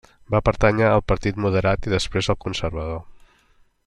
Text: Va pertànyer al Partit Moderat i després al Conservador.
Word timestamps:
Va 0.35 0.39
pertànyer 0.47 0.87
al 0.93 1.03
Partit 1.11 1.37
Moderat 1.45 1.89
i 1.89 1.93
després 1.95 2.31
al 2.35 2.39
Conservador. 2.47 2.99